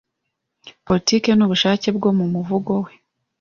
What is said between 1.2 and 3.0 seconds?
n'ubushake bwo mu muvugo we.